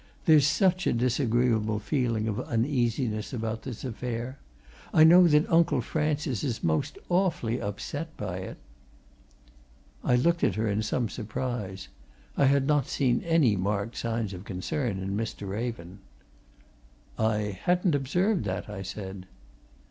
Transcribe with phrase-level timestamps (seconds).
[0.25, 4.39] "There's such a disagreeable feeling of uneasiness about this affair.
[4.91, 8.57] I know that Uncle Francis is most awfully upset by it."
[10.03, 11.87] I looked at her in some surprise.
[12.35, 15.47] I had not seen any marked signs of concern in Mr.
[15.47, 15.99] Raven.
[17.19, 19.27] "I hadn't observed that," I said.